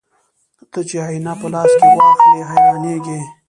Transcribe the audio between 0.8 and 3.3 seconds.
چې آيينه په لاس کې واخلې حيرانېږې